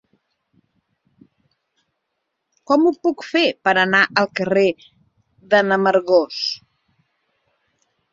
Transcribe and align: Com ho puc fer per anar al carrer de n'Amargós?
Com 2.71 2.87
ho 2.87 2.93
puc 3.07 3.25
fer 3.33 3.43
per 3.67 3.73
anar 3.81 3.99
al 4.21 4.29
carrer 4.39 4.63
de 5.53 5.61
n'Amargós? 5.69 6.41